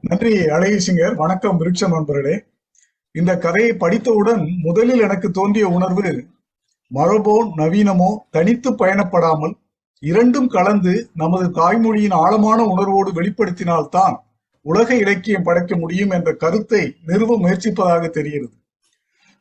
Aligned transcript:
நன்றி 0.00 0.36
அழகிசிங்கர் 0.36 1.14
வணக்கம் 1.14 1.58
விருட்சம் 1.60 1.90
நண்பர்களே. 1.90 2.44
இந்த 3.12 3.38
கதையை 3.38 3.72
படித்தவுடன் 3.72 4.48
முதலில் 4.62 5.00
எனக்கு 5.00 5.30
தோன்றிய 5.30 5.68
உணர்வு 5.68 6.28
மரபோ 6.88 7.52
நவீனமோ 7.56 8.16
தனித்து 8.30 8.72
பயணப்படாமல் 8.72 9.54
இரண்டும் 10.00 10.48
கலந்து 10.48 11.10
நமது 11.14 11.46
தாய்மொழியின் 11.50 12.14
ஆழமான 12.14 12.64
உணர்வோடு 12.64 13.12
வெளிப்படுத்தினால்தான் 13.12 14.16
உலக 14.62 14.94
இலக்கியம் 14.94 15.42
படைக்க 15.42 15.76
முடியும் 15.76 16.10
என்ற 16.10 16.32
கருத்தை 16.32 16.94
நிறுவ 17.06 17.38
முயற்சிப்பதாக 17.38 18.08
தெரிகிறது. 18.08 18.52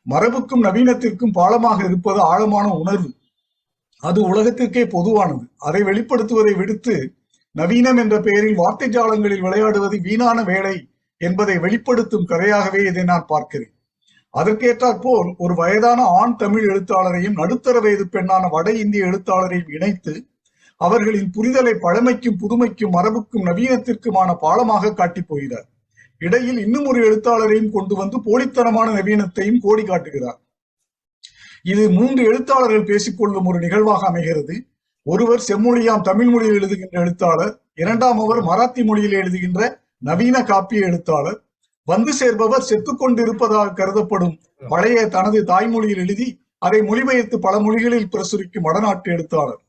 மரபுக்கும் 0.10 0.64
நவீனத்திற்கும் 0.64 1.34
பாலமாக 1.34 1.86
இருப்பது 1.86 2.22
ஆழமான 2.22 2.74
உணர்வு. 2.74 3.14
அது 4.04 4.20
உலகத்திற்கே 4.22 4.84
பொதுவானது. 4.86 5.46
அதை 5.58 5.82
வெளிப்படுத்துவதை 5.82 6.54
விடுத்து 6.58 6.96
நவீனம் 7.56 7.98
என்ற 7.98 8.16
பெயரில் 8.20 8.60
வார்த்தை 8.62 8.88
ஜாலங்களில் 8.90 9.44
விளையாடுவது 9.46 9.96
வீணான 10.02 10.44
வேலை 10.44 10.76
என்பதை 11.22 11.56
வெளிப்படுத்தும் 11.58 12.28
கதையாகவே 12.28 12.82
இதை 12.88 13.04
நான் 13.04 13.26
பார்க்கிறேன். 13.28 13.74
அதற்கேற்றாற்போல் 14.34 15.30
ஒரு 15.38 15.54
வயதான 15.54 16.00
ஆண் 16.20 16.36
தமிழ் 16.36 16.66
எழுத்தாளரையும் 16.70 17.38
நடுத்தர 17.42 17.76
வயது 17.80 18.06
பெண்ணான 18.12 18.44
வட 18.50 18.68
இந்திய 18.84 19.10
எழுத்தாளரையும் 19.10 19.74
இணைத்து 19.76 20.14
அவர்களின் 20.82 21.30
புரிதலை 21.36 21.74
பழமைக்கும் 21.76 22.40
புதுமைக்கும் 22.40 22.96
மரபுக்கும் 22.98 23.48
நவீனத்திற்குமான 23.50 24.30
பாலமாக 24.42 24.94
காட்டிப் 24.94 25.28
போகிறார். 25.28 25.68
இடையில் 26.22 26.60
இன்னும் 26.66 26.86
ஒரு 26.86 27.00
எழுத்தாளரையும் 27.08 27.72
கொண்டு 27.72 27.94
வந்து 27.96 28.18
போலித்தனமான 28.26 28.88
நவீனத்தையும் 29.00 29.62
கோடி 29.62 29.84
காட்டுகிறார் 29.84 30.40
இது 31.66 31.90
மூன்று 31.90 32.24
எழுத்தாளர்கள் 32.24 32.88
பேசிக்கொள்ளும் 32.90 33.46
ஒரு 33.46 33.60
நிகழ்வாக 33.60 34.08
அமைகிறது. 34.08 34.56
ஒருவர் 35.04 35.44
செம்மொழியாம் 35.48 36.02
தமிழ் 36.02 36.30
மொழியில் 36.30 36.58
எழுதுகின்ற 36.60 36.96
எழுத்தாளர் 37.02 37.54
இரண்டாம் 37.74 38.20
அவர் 38.20 38.42
மராத்தி 38.44 38.84
மொழியில் 38.84 39.14
எழுதுகின்ற 39.14 39.62
நவீன 39.98 40.42
காப்பிய 40.42 40.82
எழுத்தாளர். 40.82 41.38
வந்து 41.88 42.14
சேர்பவர் 42.14 42.68
செத்துக்கொண்டிருப்பதாக 42.70 43.74
கருதப்படும் 43.74 44.36
பழைய 44.68 45.08
தனது 45.08 45.44
தாய்மொழியில் 45.44 45.98
எழுதி 45.98 46.28
அதை 46.58 46.82
மொழிபெயர்த்து 46.82 47.38
பல 47.40 47.60
மொழிகளில் 47.60 48.12
பிரசுரிக்கும் 48.12 48.68
வடநாட்டு 48.68 49.12
எழுத்தாளர். 49.12 49.62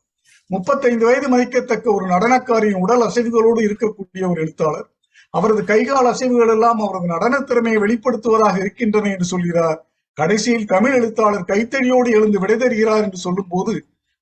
முப்பத்தைந்து 0.47 1.05
வயது 1.05 1.27
மதிக்கத்தக்க 1.29 1.93
ஒரு 1.93 2.05
நடனக்காரியின் 2.05 2.81
உடல் 2.83 3.01
அசைவுகளோடு 3.01 3.61
இருக்கக்கூடிய 3.67 4.23
ஒரு 4.29 4.39
எழுத்தாளர். 4.41 4.87
அவரது 5.29 5.63
கைகால் 5.63 6.13
அசைவுகள் 6.13 6.49
எல்லாம் 6.49 6.79
அவரது 6.79 7.05
நடன 7.05 7.39
திறமையை 7.39 7.81
வெளிப்படுத்துவதாக 7.81 8.55
இருக்கின்றன 8.59 9.11
என்று 9.11 9.23
சொல்கிறார். 9.23 9.79
கடைசியில் 10.17 10.65
தமிழ் 10.65 10.93
எழுத்தாளர் 10.93 11.47
கைத்தறியோடு 11.47 12.09
எழுந்து 12.09 12.39
விடைதருகிறார் 12.39 13.03
என்று 13.03 13.17
சொல்லும் 13.17 13.49
போது 13.49 13.73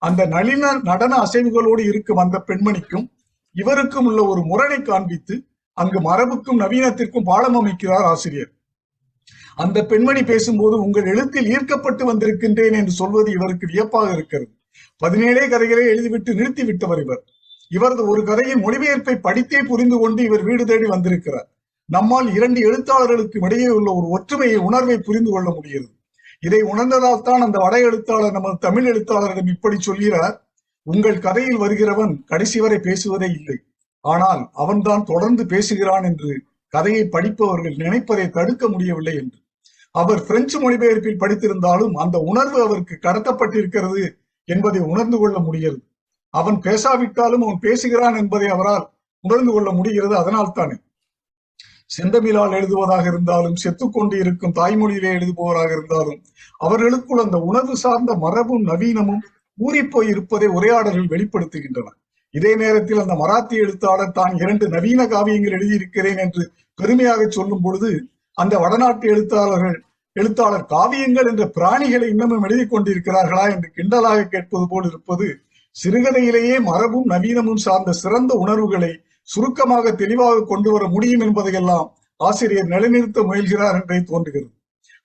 அந்த 0.02 0.22
நளின 0.26 0.80
நடன 0.84 1.18
அசைவுகளோடு 1.18 1.80
இருக்கும் 1.80 2.18
அந்த 2.18 2.44
பெண்மணிக்கும் 2.48 3.06
இவருக்கும் 3.56 4.06
உள்ள 4.06 4.22
ஒரு 4.24 4.42
முரணை 4.44 4.82
காண்பித்து 4.82 5.36
அங்கு 5.78 6.00
மரபுக்கும் 6.02 6.60
நவீனத்திற்கும் 6.60 7.24
பாலம் 7.24 7.58
அமைக்கிறார் 7.60 8.08
ஆசிரியர். 8.14 8.52
அந்த 9.56 9.86
பெண்மணி 9.86 10.24
பேசும்போது 10.24 10.76
உங்கள் 10.82 11.06
எழுத்தில் 11.06 11.50
ஈர்க்கப்பட்டு 11.50 12.04
வந்திருக்கின்றேன் 12.06 12.74
என்று 12.74 12.92
சொல்வது 12.92 13.32
இவருக்கு 13.32 13.68
வியப்பாக 13.68 14.14
இருக்கிறது. 14.14 14.52
பதினேழே 14.98 15.48
கதைகளை 15.48 15.86
எழுதிவிட்டு 15.86 16.34
நிறுத்தி 16.34 16.64
விட்டவர் 16.64 17.02
இவர். 17.02 17.24
இவரது 17.68 18.08
ஒரு 18.08 18.24
கதையின் 18.24 18.64
மொழிபெயர்ப்பை 18.66 19.16
படித்தே 19.24 19.62
புரிந்து 19.64 19.98
கொண்டு 19.98 20.24
இவர் 20.24 20.44
வீடு 20.44 20.66
தேடி 20.66 20.86
வந்திருக்கிறார். 20.86 21.48
நம்மால் 21.90 22.30
இரண்டு 22.34 22.60
எழுத்தாளர்களுக்கு 22.62 23.38
இடையே 23.42 23.68
உள்ள 23.68 23.90
ஒரு 23.94 24.08
ஒற்றுமையை 24.08 24.60
உணர்வை 24.68 24.98
புரிந்து 24.98 25.32
கொள்ள 25.32 25.48
முடிகிறது. 25.52 25.92
இதை 26.40 26.62
உணர்ந்ததால் 26.62 27.22
தான் 27.22 27.42
அந்த 27.42 27.58
வட 27.60 27.76
எழுத்தாளர் 27.80 28.36
நமது 28.38 28.58
தமிழ் 28.60 28.88
எழுத்தாளரிடம் 28.92 29.52
இப்படி 29.56 29.78
சொல்கிறார் 29.80 30.36
உங்கள் 30.88 31.20
கதையில் 31.20 31.62
வருகிறவன் 31.62 32.14
கடைசி 32.26 32.58
வரை 32.60 32.78
பேசுவதே 32.78 33.30
இல்லை. 33.40 33.58
ஆனால் 34.06 34.42
அவன்தான் 34.54 35.04
தொடர்ந்து 35.04 35.44
பேசுகிறான் 35.46 36.04
என்று 36.04 36.32
கதையை 36.74 37.04
படிப்பவர்கள் 37.08 37.76
நினைப்பதை 37.76 38.26
தடுக்க 38.30 38.68
முடியவில்லை 38.68 39.14
என்று. 39.14 39.38
அவர் 39.96 40.22
பிரெஞ்சு 40.26 40.58
மொழிபெயர்ப்பில் 40.60 41.22
படித்திருந்தாலும் 41.24 41.94
அந்த 41.94 42.18
உணர்வு 42.32 42.60
அவருக்கு 42.62 42.96
கடத்தப்பட்டிருக்கிறது 43.02 44.04
என்பதை 44.50 44.82
உணர்ந்து 44.92 45.18
கொள்ள 45.18 45.38
முடிகிறது 45.40 45.82
அவன் 46.34 46.58
பேசாவிட்டாலும் 46.58 47.44
அவன் 47.46 47.60
பேசுகிறான் 47.60 48.16
என்பதை 48.16 48.48
அவரால் 48.48 48.86
உணர்ந்து 49.24 49.52
கொள்ள 49.52 49.70
முடிகிறது. 49.72 50.16
அதனால் 50.16 50.52
தானே 50.52 50.76
செந்தமிழால் 51.90 52.56
எழுதுவதாக 52.58 53.06
இருந்தாலும் 53.08 53.56
செத்துக்கொண்டு 53.56 54.16
இருக்கும் 54.18 54.56
தாய்மொழியிலே 54.56 55.12
எழுதுபவராக 55.18 55.72
இருந்தாலும் 55.72 56.22
அவர்களுக்குள் 56.58 57.24
அந்த 57.24 57.38
உணர்வு 57.40 57.76
சார்ந்த 57.78 58.14
மரபும் 58.16 58.66
நவீனமும் 58.68 59.24
ஊறிப்போய் 59.58 60.10
இருப்பதை 60.10 60.48
உரையாடல்கள் 60.48 61.12
வெளிப்படுத்துகின்றன. 61.14 61.90
இதே 62.34 62.52
நேரத்தில் 62.56 63.00
அந்த 63.00 63.14
மராத்தி 63.14 63.56
எழுத்தாளர் 63.56 64.12
தான் 64.12 64.34
இரண்டு 64.36 64.66
நவீன 64.68 65.02
காவியங்கள் 65.08 65.56
எழுதியிருக்கிறேன் 65.58 66.18
என்று 66.18 66.44
பெருமையாக 66.80 67.28
சொல்லும் 67.30 67.62
பொழுது 67.62 67.90
அந்த 68.38 68.60
வடநாட்டு 68.60 69.08
எழுத்தாளர்கள் 69.08 69.78
எழுத்தாளர் 70.16 70.66
காவியங்கள் 70.70 71.30
என்ற 71.30 71.44
பிராணிகளை 71.56 72.08
இன்னமும் 72.10 72.44
எழுதி 72.44 72.66
கொண்டிருக்கிறார்களா 72.66 73.46
என்று 73.54 73.70
கிண்டலாக 73.76 74.28
கேட்பது 74.28 74.66
போல் 74.68 74.88
இருப்பது 74.88 75.28
சிறுகதையிலேயே 75.76 76.58
மரபும் 76.62 77.08
நவீனமும் 77.10 77.56
சார்ந்த 77.56 77.92
சிறந்த 77.94 78.34
உணர்வுகளை 78.34 78.92
சுருக்கமாக 79.30 79.92
தெளிவாக 79.92 80.46
கொண்டு 80.46 80.70
வர 80.72 80.84
முடியும் 80.88 81.22
என்பதையெல்லாம் 81.22 81.88
ஆசிரியர் 82.20 82.72
நிலைநிறுத்த 82.74 83.22
முயல்கிறார் 83.22 83.78
என்றே 83.80 84.00
தோன்றுகிறது. 84.04 84.50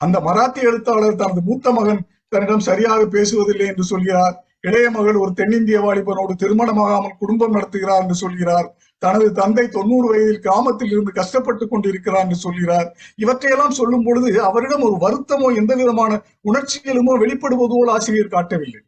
அந்த 0.01 0.17
மராத்தி 0.21 0.61
எழுத்தாளர் 0.63 1.21
தனது 1.23 1.41
மூத்த 1.43 1.73
மகன் 1.73 2.03
தன்னிடம் 2.29 2.67
சரியாக 2.69 3.03
பேசுவதில்லை 3.07 3.67
என்று 3.67 3.85
சொல்கிறார். 3.85 4.35
இளைய 4.61 4.87
மகள் 4.91 5.15
ஒரு 5.15 5.33
தென்னிந்திய 5.33 5.79
வாலிபனோடு 5.81 6.33
திருமணமாகாமல் 6.43 7.19
குடும்பம் 7.19 7.55
நடத்துகிறார் 7.57 8.03
என்று 8.03 8.15
சொல்கிறார். 8.15 8.69
தனது 9.03 9.27
தந்தை 9.33 9.65
தொண்ணூறு 9.69 10.07
வயதில் 10.09 10.41
கிராமத்தில் 10.41 10.91
இருந்து 10.91 11.13
கஷ்டப்பட்டு 11.13 11.65
கொண்டிருக்கிறார் 11.69 12.25
என்று 12.25 12.39
சொல்கிறார். 12.45 12.89
இவற்றையெல்லாம் 13.17 13.71
சொல்லும் 13.71 14.05
பொழுது 14.07 14.31
அவரிடம் 14.49 14.87
ஒரு 14.89 14.97
வருத்தமோ 15.05 15.49
எந்த 15.57 15.75
விதமான 15.75 16.13
உணர்ச்சிகளுமோ 16.45 17.15
வெளிப்படுவதோடு 17.25 17.91
ஆசிரியர் 17.97 18.35
காட்டவில்லை. 18.37 18.81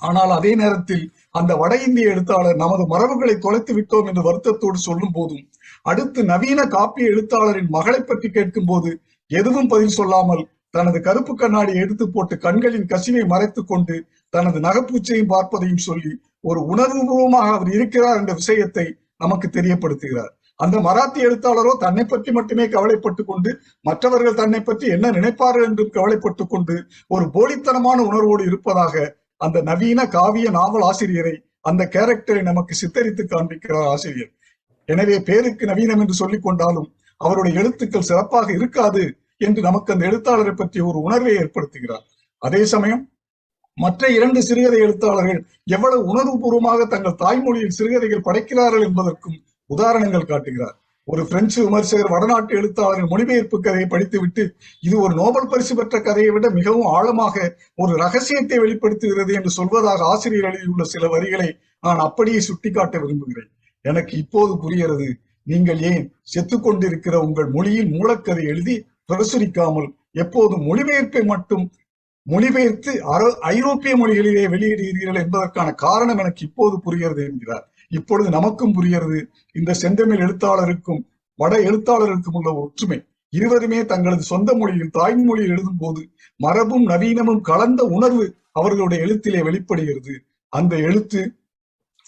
ஆனால் 0.00 0.30
அதே 0.30 0.52
நேரத்தில் 0.54 1.04
அந்த 1.30 1.52
வட 1.56 1.72
இந்திய 1.86 2.12
எழுத்தாளர் 2.12 2.56
நமது 2.56 2.84
மரபுகளை 2.86 3.34
தொலைத்து 3.38 3.72
விட்டோம் 3.74 4.08
என்று 4.10 4.22
வருத்தத்தோடு 4.22 4.78
சொல்லும் 4.78 5.14
போதும் 5.14 5.44
அடுத்து 5.86 6.20
நவீன 6.24 6.60
காப்பிய 6.66 7.10
எழுத்தாளரின் 7.12 7.70
மகளை 7.70 8.00
பற்றி 8.00 8.28
கேட்கும் 8.28 8.68
போது 8.68 8.90
எதுவும் 9.30 9.68
பதில் 9.68 9.96
சொல்லாமல் 9.98 10.44
தனது 10.70 10.98
கருப்பு 11.00 11.32
கண்ணாடி 11.34 11.72
எடுத்து 11.78 12.04
போட்டு 12.08 12.34
கண்களின் 12.38 12.88
கசிவை 12.88 13.22
மறைத்து 13.26 13.60
கொண்டு 13.64 13.96
தனது 14.34 14.58
நகைப்பூச்சையும் 14.60 15.30
பார்ப்பதையும் 15.30 15.86
சொல்லி 15.88 16.12
ஒரு 16.40 16.60
உணர்வுபூர்வமாக 16.72 17.52
அவர் 17.52 17.70
இருக்கிறார் 17.72 18.18
என்ற 18.18 18.32
விஷயத்தை 18.32 18.84
நமக்கு 19.16 19.46
தெரியப்படுத்துகிறார். 19.48 20.32
அந்த 20.60 20.76
மராத்தி 20.78 21.20
எழுத்தாளரோ 21.26 21.72
தன்னை 21.78 22.04
பற்றி 22.04 22.30
மட்டுமே 22.32 22.64
கவலைப்பட்டு 22.68 23.22
கொண்டு 23.24 23.50
மற்றவர்கள் 23.84 24.34
தன்னை 24.34 24.60
பற்றி 24.60 24.86
என்ன 24.86 25.10
நினைப்பார்கள் 25.10 25.66
என்று 25.66 25.84
கவலைப்பட்டு 25.90 26.44
கொண்டு 26.46 26.76
ஒரு 27.10 27.24
போலித்தனமான 27.34 27.98
உணர்வோடு 28.10 28.44
இருப்பதாக 28.44 28.94
அந்த 29.40 29.62
நவீன 29.62 30.00
காவிய 30.06 30.50
நாவல் 30.50 30.82
ஆசிரியரை 30.82 31.34
அந்த 31.60 31.82
கேரக்டரை 31.94 32.42
நமக்கு 32.42 32.74
சித்தரித்து 32.74 33.22
காண்பிக்கிறார் 33.24 33.88
ஆசிரியர். 33.94 34.32
எனவே 34.88 35.16
பேருக்கு 35.20 35.64
நவீனம் 35.66 36.00
என்று 36.00 36.14
சொல்லிக் 36.14 36.42
கொண்டாலும் 36.42 36.88
அவருடைய 37.20 37.60
எழுத்துக்கள் 37.60 38.08
சிறப்பாக 38.10 38.48
இருக்காது 38.52 39.02
என்று 39.36 39.60
நமக்கு 39.62 39.92
அந்த 39.92 40.04
எழுத்தாளரை 40.06 40.52
பற்றிய 40.54 40.84
ஒரு 40.86 40.98
உணர்வை 40.98 41.32
ஏற்படுத்துகிறார். 41.36 42.04
அதே 42.42 42.64
சமயம் 42.64 43.02
மற்ற 43.78 44.08
இரண்டு 44.08 44.40
சிறுகதை 44.42 44.78
எழுத்தாளர்கள் 44.80 45.40
எவ்வளவு 45.64 46.02
உணர்வுபூர்வமாக 46.12 46.86
தங்கள் 46.86 47.20
தாய்மொழியில் 47.22 47.76
சிறுகதைகள் 47.78 48.26
படைக்கிறார்கள் 48.28 48.86
என்பதற்கும் 48.88 49.36
உதாரணங்கள் 49.70 50.30
காட்டுகிறார். 50.30 50.76
ஒரு 51.08 51.22
பிரெஞ்சு 51.28 51.58
விமர்சகர் 51.64 52.10
வடநாட்டு 52.14 52.52
எழுத்தாளரின் 52.60 53.10
மொழிபெயர்ப்பு 53.12 53.56
கதையை 53.66 53.86
படித்துவிட்டு 53.92 54.42
இது 54.86 54.96
ஒரு 55.04 55.14
நோபல் 55.20 55.48
பரிசு 55.52 55.74
பெற்ற 55.76 55.96
கதையை 56.00 56.32
விட 56.34 56.46
மிகவும் 56.50 56.88
ஆழமாக 56.96 57.36
ஒரு 57.82 57.92
ரகசியத்தை 58.02 58.58
வெளிப்படுத்துகிறது 58.58 59.32
என்று 59.38 59.50
சொல்வதாக 59.58 60.08
ஆசிரியர் 60.12 60.48
எழுதியுள்ள 60.50 60.84
சில 60.94 61.08
வரிகளை 61.14 61.48
நான் 61.86 62.02
அப்படியே 62.06 62.40
சுட்டிக்காட்ட 62.48 62.96
விரும்புகிறேன். 62.98 63.50
எனக்கு 63.84 64.14
இப்போது 64.22 64.52
புரிகிறது. 64.64 65.08
நீங்கள் 65.46 65.80
ஏன் 65.90 66.04
செத்துக்கொண்டிருக்கிற 66.34 67.14
உங்கள் 67.26 67.48
மொழியின் 67.56 67.92
மூலக்கதை 67.96 68.44
எழுதி 68.52 68.76
பிரசுரிக்காமல் 69.12 69.88
எப்போதும் 70.24 70.66
மொழிபெயர்ப்பை 70.68 71.22
மட்டும் 71.24 71.64
மொழிபெயர்த்து 72.26 72.92
ஐரோப்பிய 73.52 73.92
மொழிகளிலே 73.96 74.44
வெளியிடுகிறீர்கள் 74.54 75.22
என்பதற்கான 75.24 75.68
காரணம் 75.86 76.20
எனக்கு 76.22 76.42
இப்போது 76.48 76.76
புரிகிறது 76.86 77.22
என்கிறார். 77.30 77.66
இப்பொழுது 77.88 78.30
நமக்கும் 78.30 78.72
புரிகிறது. 78.72 79.28
இந்த 79.52 79.74
செந்தமிழ் 79.74 80.20
எழுத்தாளருக்கும் 80.20 81.00
வட 81.34 81.56
எழுத்தாளருக்கும் 81.58 82.36
உள்ள 82.38 82.54
ஒற்றுமை. 82.54 83.04
இருவருமே 83.30 83.86
தங்களது 83.86 84.22
சொந்த 84.22 84.54
மொழியில் 84.54 84.90
தாய்மொழியில் 84.98 85.48
எழுதும் 85.48 85.76
போது 85.78 86.08
மரபும் 86.36 86.86
நவீனமும் 86.88 87.40
கலந்த 87.40 87.84
உணர்வு 87.84 88.34
அவர்களுடைய 88.52 89.04
எழுத்திலே 89.04 89.42
வெளிப்படுகிறது. 89.42 90.22
அந்த 90.48 90.76
எழுத்து 90.76 91.32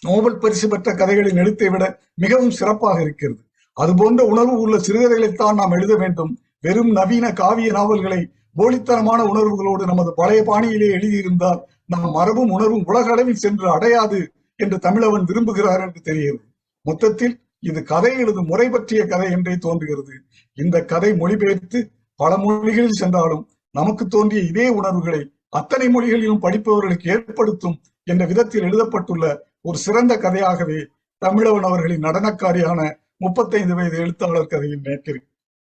நோபல் 0.01 0.39
பரிசு 0.39 0.69
பெற்ற 0.69 0.95
கதைகளின் 0.95 1.37
எழுத்தை 1.37 1.69
விட 1.69 2.01
மிகவும் 2.15 2.51
சிறப்பாக 2.51 3.01
இருக்கிறது. 3.01 3.41
அது 3.73 3.95
போன்ற 3.95 4.25
உணர்வு 4.25 4.61
உள்ள 4.61 4.77
சிறுகதைகளைத்தான் 4.79 5.55
நாம் 5.55 5.71
எழுத 5.71 5.97
வேண்டும். 5.97 6.39
வெறும் 6.61 6.91
நவீன 6.91 7.33
காவிய 7.33 7.73
நாவல்களை 7.73 8.29
போலித்தனமான 8.57 9.21
உணர்வுகளோடு 9.23 9.85
நமது 9.87 10.13
பழைய 10.17 10.43
பாணியிலே 10.43 10.89
எழுதியிருந்தால் 10.91 11.61
நம் 11.87 12.11
மரபும் 12.11 12.51
உணர்வும் 12.51 12.85
உலக 12.85 13.13
அளவில் 13.13 13.43
சென்று 13.45 13.71
அடையாது. 13.71 14.33
என்று 14.61 14.79
தமிழவன் 14.79 15.25
விரும்புகிறார் 15.25 15.81
என்று 15.81 16.01
தெரிகிறது. 16.01 16.45
மொத்தத்தில் 16.83 17.41
இது 17.59 17.83
கதை 17.83 18.19
எழுதும் 18.19 18.47
முறை 18.47 18.69
பற்றிய 18.69 19.07
கதை 19.07 19.31
என்றே 19.31 19.57
தோன்றுகிறது. 19.57 20.13
இந்த 20.55 20.85
கதை 20.85 21.13
மொழிபெயர்த்து 21.13 21.91
பல 22.17 22.37
மொழிகளில் 22.37 23.01
சென்றாலும் 23.03 23.49
நமக்கு 23.71 24.07
தோன்றிய 24.07 24.43
இதே 24.43 24.69
உணர்வுகளை 24.69 25.33
அத்தனை 25.49 25.89
மொழிகளிலும் 25.89 26.43
படிப்பவர்களுக்கு 26.43 27.09
ஏற்படுத்தும் 27.09 27.81
என்ற 28.05 28.27
விதத்தில் 28.27 28.63
எழுதப்பட்டுள்ள 28.63 29.49
ஒரு 29.61 29.79
சிறந்த 29.79 30.17
கதையாகவே 30.17 30.87
தமிழவன் 31.19 31.63
அவர்களின் 31.63 32.03
நடனக்காரியான 32.03 32.97
முப்பத்தைந்து 33.17 33.75
வயது 33.75 33.99
எழுத்தாளர் 33.99 34.47
கதையை 34.47 34.79
நினைக்கிறேன் 34.83 35.27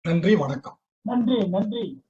நன்றி 0.03 0.37
வணக்கம். 0.37 0.79
நன்றி 1.01 1.49
நன்றி. 1.49 2.03